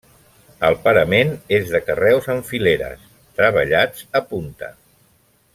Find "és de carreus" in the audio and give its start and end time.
1.59-2.31